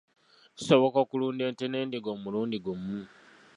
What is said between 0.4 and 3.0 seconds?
Kisoboka okulunda ente n’endiga omulundi gumu.